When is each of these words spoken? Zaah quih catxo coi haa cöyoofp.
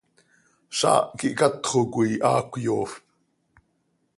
Zaah 0.77 1.03
quih 1.17 1.35
catxo 1.39 1.79
coi 1.93 2.11
haa 2.25 2.41
cöyoofp. 2.51 2.91